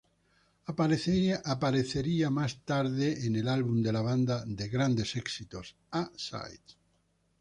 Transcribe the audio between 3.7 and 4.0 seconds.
de